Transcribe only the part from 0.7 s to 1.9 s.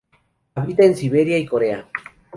en Siberia y Corea.